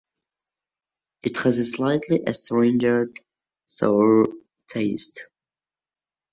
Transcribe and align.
It 1.21 1.37
has 1.43 1.59
a 1.59 1.63
slightly 1.63 2.23
astringent 2.25 3.19
sour 3.67 4.25
taste. 4.67 5.27